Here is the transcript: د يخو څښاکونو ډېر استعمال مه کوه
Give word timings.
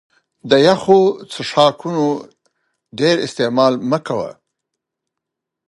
د 0.49 0.51
يخو 0.67 0.99
څښاکونو 1.31 2.07
ډېر 2.99 3.15
استعمال 3.25 3.73
مه 3.89 3.99
کوه 4.07 4.29